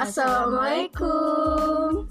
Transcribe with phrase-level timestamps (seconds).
[0.00, 2.08] Assalamualaikum.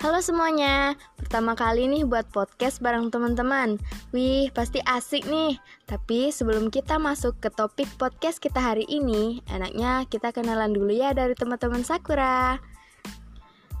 [0.00, 3.76] Halo semuanya, pertama kali nih buat podcast bareng teman-teman.
[4.16, 5.60] Wih, pasti asik nih.
[5.84, 11.12] Tapi sebelum kita masuk ke topik podcast kita hari ini, enaknya kita kenalan dulu ya
[11.12, 12.56] dari teman-teman Sakura.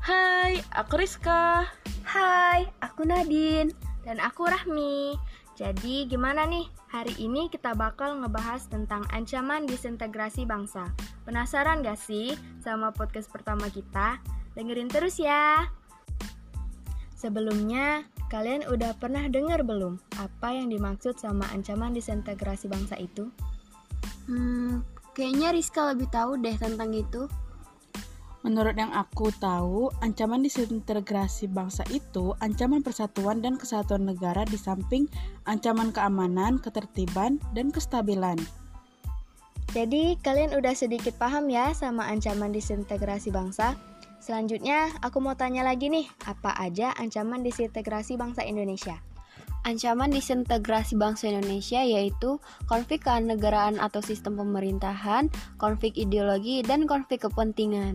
[0.04, 1.72] Hai, aku Rizka.
[2.04, 3.91] Hai, aku Nadine.
[4.02, 5.14] Dan aku Rahmi.
[5.54, 6.66] Jadi gimana nih?
[6.90, 10.90] Hari ini kita bakal ngebahas tentang ancaman disintegrasi bangsa.
[11.22, 14.18] Penasaran gak sih sama podcast pertama kita?
[14.58, 15.70] Dengerin terus ya.
[17.14, 23.30] Sebelumnya, kalian udah pernah dengar belum apa yang dimaksud sama ancaman disintegrasi bangsa itu?
[24.26, 24.82] Hmm,
[25.14, 27.30] kayaknya Rizka lebih tahu deh tentang itu.
[28.42, 35.06] Menurut yang aku tahu, ancaman disintegrasi bangsa itu ancaman persatuan dan kesatuan negara di samping
[35.46, 38.34] ancaman keamanan, ketertiban, dan kestabilan.
[39.70, 43.78] Jadi, kalian udah sedikit paham ya sama ancaman disintegrasi bangsa?
[44.18, 48.98] Selanjutnya, aku mau tanya lagi nih, apa aja ancaman disintegrasi bangsa Indonesia?
[49.62, 55.30] Ancaman disintegrasi bangsa Indonesia yaitu konflik kenegaraan atau sistem pemerintahan,
[55.62, 57.94] konflik ideologi, dan konflik kepentingan.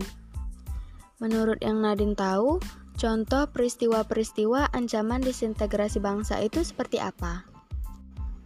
[1.18, 2.62] Menurut yang Nadine tahu,
[2.94, 7.42] contoh peristiwa-peristiwa ancaman disintegrasi bangsa itu seperti apa?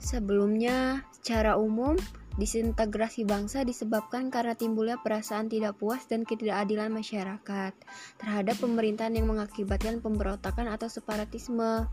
[0.00, 2.00] Sebelumnya, secara umum,
[2.40, 7.76] disintegrasi bangsa disebabkan karena timbulnya perasaan tidak puas dan ketidakadilan masyarakat
[8.16, 11.86] terhadap pemerintahan yang mengakibatkan pemberontakan atau separatisme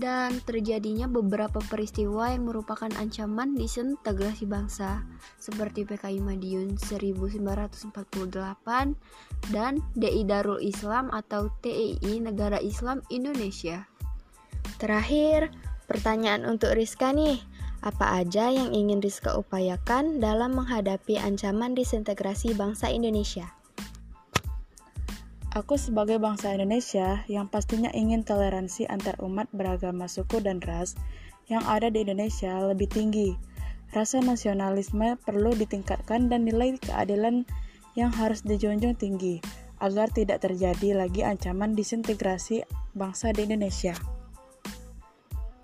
[0.00, 5.04] dan terjadinya beberapa peristiwa yang merupakan ancaman disintegrasi bangsa
[5.36, 7.92] seperti PKI Madiun 1948
[9.52, 13.84] dan DI Darul Islam atau TII Negara Islam Indonesia.
[14.80, 15.52] Terakhir,
[15.84, 17.44] pertanyaan untuk Rizka nih.
[17.84, 23.59] Apa aja yang ingin Rizka upayakan dalam menghadapi ancaman disintegrasi bangsa Indonesia?
[25.50, 30.94] Aku sebagai bangsa Indonesia yang pastinya ingin toleransi antar umat beragama suku dan ras
[31.50, 33.34] yang ada di Indonesia lebih tinggi.
[33.90, 37.42] Rasa nasionalisme perlu ditingkatkan dan nilai keadilan
[37.98, 39.42] yang harus dijunjung tinggi
[39.82, 42.62] agar tidak terjadi lagi ancaman disintegrasi
[42.94, 43.98] bangsa di Indonesia.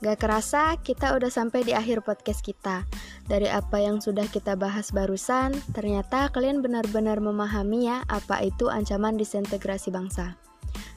[0.04, 2.84] Gak kerasa kita udah sampai di akhir podcast kita.
[3.24, 9.16] Dari apa yang sudah kita bahas barusan, ternyata kalian benar-benar memahami ya apa itu ancaman
[9.16, 10.36] disintegrasi bangsa.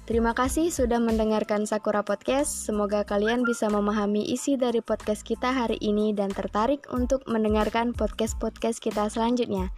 [0.10, 2.66] Terima kasih sudah mendengarkan Sakura Podcast.
[2.66, 8.82] Semoga kalian bisa memahami isi dari podcast kita hari ini dan tertarik untuk mendengarkan podcast-podcast
[8.82, 9.70] kita selanjutnya.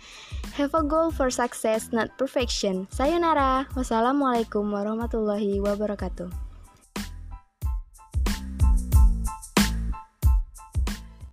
[0.55, 2.87] Have a goal for success, not perfection.
[2.95, 3.67] Sayonara.
[3.75, 6.50] Wassalamualaikum warahmatullahi wabarakatuh.